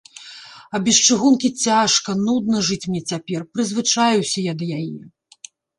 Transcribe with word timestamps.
А 0.77 0.81
без 0.87 0.97
чыгункі 1.07 1.49
цяжка, 1.67 2.17
нудна 2.25 2.65
жыць 2.71 2.81
мне 2.89 3.01
цяпер, 3.11 3.49
прызвычаіўся 3.53 4.37
я 4.51 4.63
да 4.65 4.77
яе. 4.81 5.01